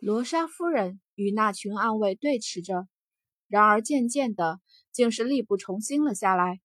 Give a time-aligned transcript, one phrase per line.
[0.00, 2.86] 罗莎夫人与那群暗卫对峙着，
[3.48, 4.60] 然而渐渐的，
[4.92, 6.60] 竟是力不从心了下来。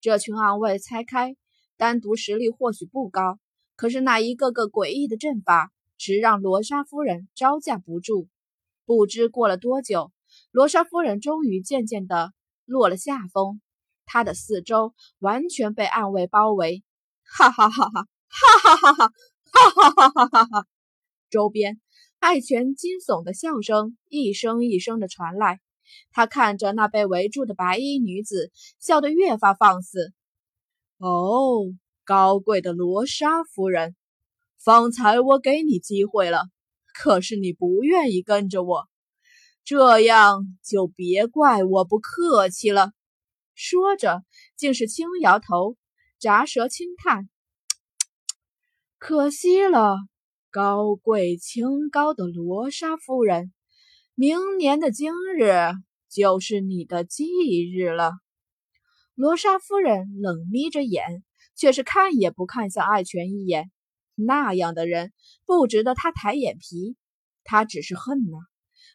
[0.00, 1.36] 这群暗卫拆开，
[1.76, 3.40] 单独实力或许不高，
[3.74, 8.28] 可是那一个个诡异的阵法，直让罗莎夫人招架不住。
[8.84, 10.12] 不知过了多久，
[10.52, 12.32] 罗莎夫人终于渐渐的
[12.64, 13.60] 落了下风，
[14.04, 16.84] 她的四周完全被暗卫包围。
[17.24, 18.06] 哈哈哈哈！
[18.28, 19.12] 哈哈哈哈！
[19.50, 20.66] 哈哈哈哈哈哈！
[21.28, 21.80] 周边。
[22.26, 25.60] 爱犬惊悚的笑声一声一声的传来，
[26.10, 30.12] 他看着那被围住的白衣女子，笑得越发放肆。
[30.98, 31.72] 哦，
[32.04, 33.94] 高贵的罗莎夫人，
[34.58, 36.46] 方才我给你机会了，
[36.92, 38.88] 可是你不愿意跟着我，
[39.62, 42.90] 这样就别怪我不客气了。
[43.54, 44.24] 说着，
[44.56, 45.76] 竟是轻摇头，
[46.20, 47.28] 咂舌轻叹
[48.98, 49.98] ：“可惜了。”
[50.56, 53.52] 高贵清高的罗莎夫人，
[54.14, 55.52] 明年的今日
[56.10, 57.26] 就是你的忌
[57.70, 58.12] 日了。
[59.14, 61.22] 罗莎夫人冷眯着眼，
[61.56, 63.70] 却是看也不看向爱犬一眼。
[64.14, 65.12] 那样的人
[65.44, 66.96] 不值得她抬眼皮，
[67.44, 68.38] 她只是恨呐，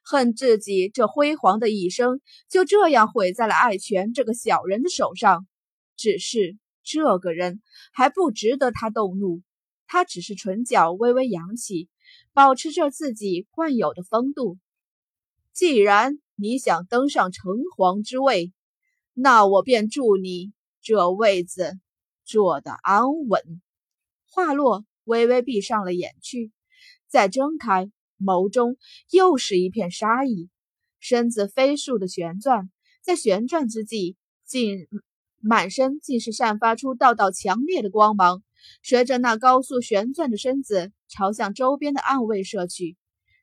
[0.04, 5.46] 恨自己这辉煌的一生就这样毁在了爱犬这个小人的手上。
[5.96, 7.62] 只是这个人
[7.94, 9.44] 还不值得她动怒。
[9.94, 11.90] 他只是唇角微微扬起，
[12.32, 14.58] 保持着自己惯有的风度。
[15.52, 18.54] 既然你想登上城隍之位，
[19.14, 21.78] 那我便祝你这位子
[22.24, 23.62] 坐得安稳。
[24.30, 26.54] 话落，微微闭上了眼去，
[27.10, 28.78] 再睁开，眸中
[29.10, 30.50] 又是一片杀意，
[31.02, 34.88] 身子飞速的旋转，在旋转之际，竟
[35.42, 38.42] 满身竟是散发出道道强烈的光芒。
[38.84, 42.98] 随着那高速旋转的身子朝向周边的暗卫射去，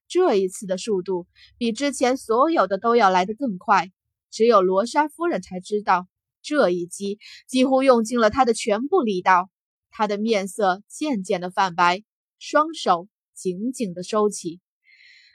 [0.09, 3.91] 这一次的速度比之前所有的都要来得更快。
[4.31, 6.07] 只有罗莎夫人才知道，
[6.43, 9.51] 这一击几乎用尽了他的全部力道。
[9.91, 12.05] 他的面色渐渐的泛白，
[12.39, 14.61] 双手紧紧的收起。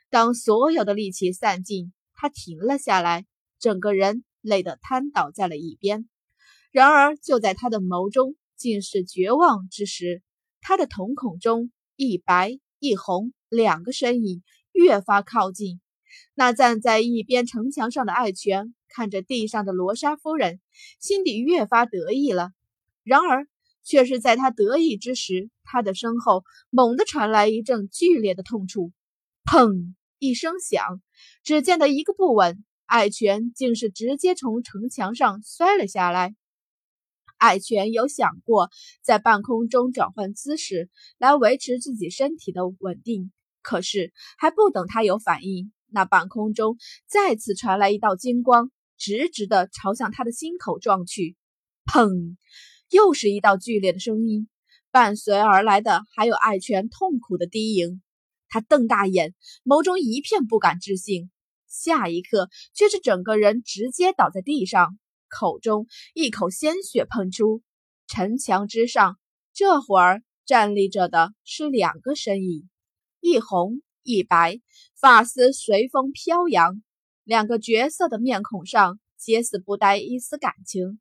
[0.09, 3.25] 当所有的力气散尽，他停了下来，
[3.59, 6.07] 整个人累得瘫倒在了一边。
[6.71, 8.35] 然而，就在他的眸中。
[8.63, 10.21] 竟是绝望之时，
[10.61, 14.41] 他的瞳孔中一白一红两个身影
[14.71, 15.81] 越发靠近。
[16.33, 20.61] 那站在一边城墙上的爱犬看着地上的罗莎夫人，
[21.01, 22.51] 心底越发得意了。
[23.03, 23.47] 然而，
[23.83, 28.93] 却是在他得意之时，他的身后猛地传来一阵剧烈的痛楚，
[29.43, 31.01] 砰一声响，
[31.43, 36.33] 只见得一个不稳，爱犬竟是直接从城墙上摔了下来。
[37.43, 38.69] 爱泉有想过
[39.01, 51.35] 在半空中转换姿势来维持自己身体的稳定，可是还不等他有反应，那半空中再次传来一道金光，直直的朝向他的心口撞去。
[51.85, 52.37] 砰！
[52.89, 54.47] 又是一道剧烈的声音，
[54.89, 58.01] 伴随而来的还有爱泉痛苦的低吟。
[58.47, 61.29] 他瞪大眼，眸中一片不敢置信，
[61.67, 64.97] 下一刻却是整个人直接倒在地上。
[65.33, 67.63] 口中一口鲜血喷出，
[68.07, 69.17] 城墙之上，
[69.53, 72.69] 这会儿站立着的是两个身影，
[73.19, 74.61] 一红一白，
[74.99, 76.83] 发丝随风飘扬，
[77.23, 80.99] 两个角色的面孔上皆是不带一丝感情。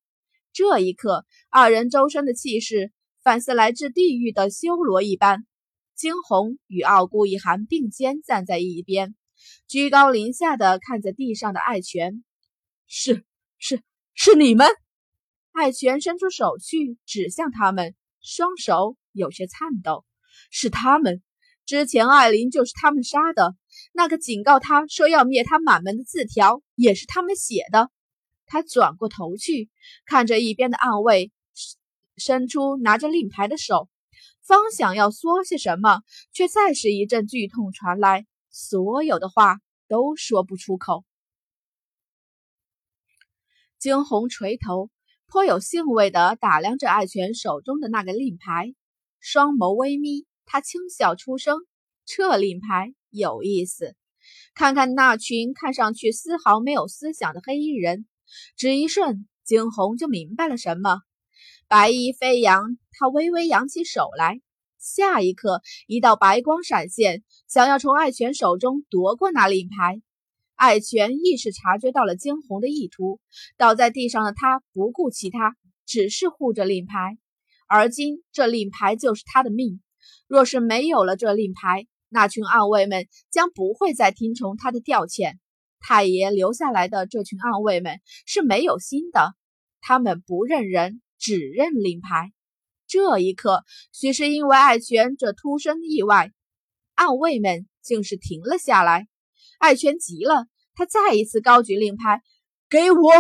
[0.53, 2.93] 这一刻，二人周身的气势，
[3.23, 5.47] 反似来自地狱的修罗一般。
[5.95, 9.15] 惊鸿与傲孤一寒并肩站在一边，
[9.69, 12.25] 居高临下的看着地上的爱犬，
[12.87, 13.25] 是
[13.59, 13.83] 是。
[14.15, 14.69] 是你们！
[15.53, 20.05] 爱犬伸出手去，指向他们，双手有些颤抖。
[20.51, 21.23] 是他们！
[21.65, 23.55] 之前艾琳就是他们杀的。
[23.93, 27.91] 那个警告他说要灭他满门的字条，也是他们写的。
[28.47, 29.71] 他转过头去，
[30.05, 31.33] 看着一边的暗卫，
[32.17, 33.89] 伸出拿着令牌的手，
[34.43, 36.03] 方想要说些什么，
[36.33, 39.59] 却再是一阵剧痛传来，所有的话
[39.89, 41.05] 都说不出口。
[43.83, 44.91] 惊鸿垂头，
[45.27, 48.77] 颇有兴味地打量着爱犬手中的那个令牌，
[49.19, 50.25] 双眸微眯。
[50.47, 51.59] 他轻笑出声
[52.07, 53.97] ：“这令牌有意思。”
[54.55, 58.07] 看看那群看上去丝毫没有思想的黑衣人，
[58.57, 61.01] 只一瞬，惊鸿就明白了什么。
[61.67, 64.41] 白衣飞扬，他微微扬起手来，
[64.79, 70.01] 下一刻，一道白光闪现，想要从爱犬手中夺过那令牌。
[70.63, 73.19] 爱犬亦是察觉到了惊鸿的意图，
[73.57, 75.57] 倒在地上的他不顾其他，
[75.87, 77.19] 只是护着令牌。
[77.67, 79.83] 而今这令牌就是他的命，
[80.29, 85.33] 若是没有了这令牌，那群暗卫们将不会再听从他的调遣。
[85.81, 89.35] 太爷留下来的这群暗卫们是没有心的，
[89.81, 92.33] 他们不认人，只认令牌。
[92.87, 96.31] 这一刻，许是因为爱权这突生意外，
[96.95, 99.09] 暗卫们竟是停了下来。
[99.59, 102.23] 爱权急了，他再一次高举令牌，
[102.69, 103.11] 给我。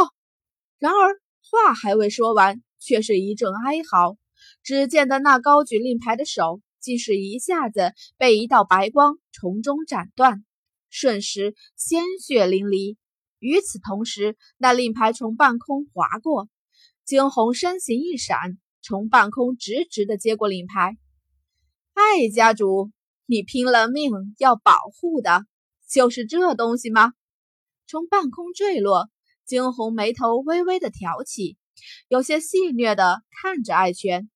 [0.78, 4.16] 然而话还未说完，却是一阵哀嚎。
[4.62, 10.44] 只见得那高举令牌的手，竟是一下子被一道白光从中斩断。
[10.90, 12.96] 瞬时鲜血淋漓。
[13.38, 16.48] 与此同时，那令牌从半空划过，
[17.05, 20.96] 惊鸿身形一闪，从半空直直的接过令牌。
[21.94, 22.90] 艾家主，
[23.26, 25.44] 你拼了命要保护的，
[25.90, 27.12] 就是这东西吗？
[27.87, 29.11] 从半空坠落，
[29.44, 31.56] 惊鸿眉头微微的挑起，
[32.08, 34.31] 有些戏谑的看着艾泉。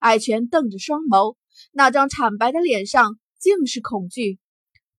[0.00, 1.36] 艾泉瞪着双眸，
[1.72, 4.38] 那张惨白的脸上尽是恐惧。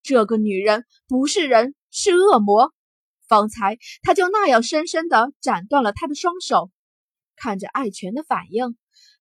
[0.02, 2.74] 这个女人不是人，是恶魔。
[3.28, 6.72] 方才她就那样深深的斩断了他的双手。
[7.36, 8.76] 看着爱泉的反应，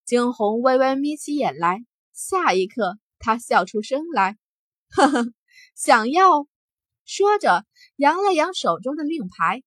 [0.04, 1.84] 惊鸿微微眯起眼来。
[2.12, 4.36] 下一刻，他笑出声来
[4.90, 5.32] ：“呵呵，
[5.76, 6.48] 想要？”
[7.08, 7.64] 说着，
[7.96, 9.62] 扬了扬手中的令牌：“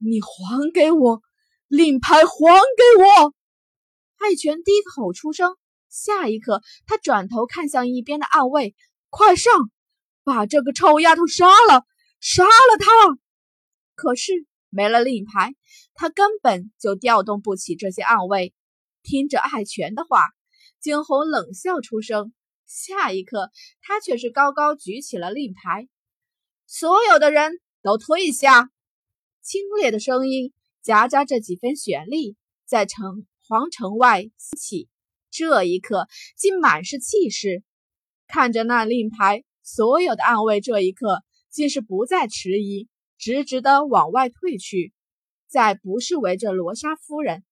[0.00, 1.20] 你还给我
[1.68, 3.34] 令牌，还给我！”
[4.16, 5.54] 爱泉低吼出声。
[5.90, 8.74] 下一刻，他转头看向一边的暗卫
[9.10, 9.52] ：“快上！”
[10.24, 11.84] 把这个臭丫头杀了，
[12.20, 12.86] 杀了她！
[13.94, 15.54] 可是没了令牌，
[15.92, 18.54] 他根本就调动不起这些暗卫。
[19.02, 20.30] 听着爱泉的话，
[20.80, 22.32] 惊鸿冷笑出声。
[22.64, 23.50] 下一刻，
[23.82, 25.86] 他却是高高举起了令牌
[26.66, 28.70] ：“所有的人都退下！”
[29.42, 30.52] 清冽的声音
[30.82, 34.88] 夹杂着几分旋律，在城皇城外响起。
[35.30, 36.06] 这一刻，
[36.36, 37.62] 竟满是气势。
[38.26, 39.44] 看着那令牌。
[39.66, 42.86] 所有的暗卫这一刻竟是不再迟疑，
[43.16, 44.92] 直直的往外退去，
[45.48, 47.42] 再不是围着罗莎夫人。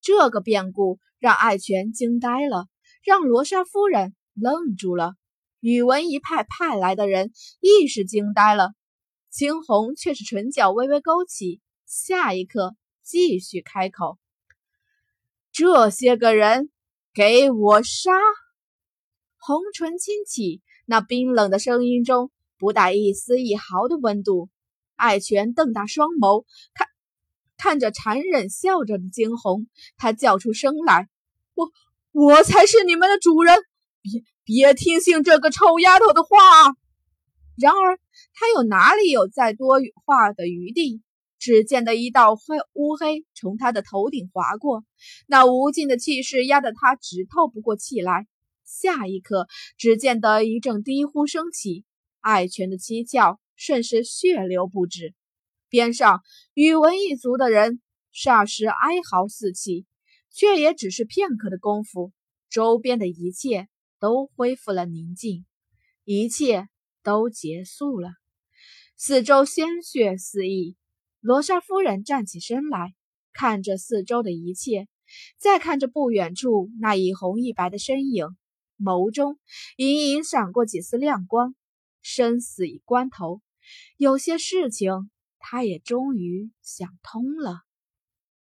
[0.00, 2.64] 这个变故让爱泉惊呆了，
[3.04, 5.12] 让罗莎夫人愣住了。
[5.60, 8.72] 宇文一派派来的人亦是惊呆了。
[9.30, 14.18] 青红却是唇角微微勾起，下一刻继续开口
[15.52, 16.70] ：“这些个人，
[17.14, 18.10] 给我杀！”
[19.38, 20.62] 红唇轻启。
[20.86, 24.48] 那冰冷的声音中不带一丝一毫的温度。
[24.96, 26.88] 爱泉瞪大双眸，看
[27.56, 31.08] 看着残忍笑着的惊鸿，他叫出声来
[31.54, 31.70] ：“我
[32.10, 33.56] 我才是你们的主人！
[34.02, 36.30] 别别听信这个臭丫头的话！”
[37.60, 37.98] 然而
[38.34, 41.02] 他又哪里有再多话的余地？
[41.38, 44.84] 只见得一道黑乌黑从他的头顶划过，
[45.26, 48.26] 那无尽的气势压得他直透不过气来。
[48.66, 49.46] 下一刻，
[49.78, 51.86] 只见得一阵低呼升起，
[52.20, 55.14] 爱泉的七窍瞬时血流不止。
[55.70, 56.20] 边上
[56.52, 57.80] 宇文一族的人
[58.14, 59.86] 霎时哀嚎四起，
[60.30, 62.12] 却也只是片刻的功夫，
[62.50, 63.66] 周边的一切
[64.00, 65.44] 都恢复了宁静，
[66.04, 66.68] 一切
[67.04, 68.10] 都结束了。
[68.96, 70.76] 四周鲜血四溢，
[71.20, 72.94] 罗莎夫人站起身来，
[73.32, 74.88] 看着四周的一切，
[75.38, 78.26] 再看着不远处那一红一白的身影。
[78.82, 79.38] 眸中
[79.76, 81.54] 隐隐闪过几丝亮光，
[82.00, 83.42] 生死关头，
[83.98, 87.60] 有些事情他也终于想通了。